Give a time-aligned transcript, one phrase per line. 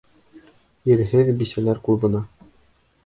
[0.93, 2.27] Ирһеҙ бисәләр клубына.